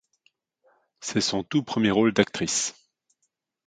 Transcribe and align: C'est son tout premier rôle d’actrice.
C'est 0.99 1.21
son 1.21 1.43
tout 1.43 1.61
premier 1.61 1.91
rôle 1.91 2.11
d’actrice. 2.11 2.73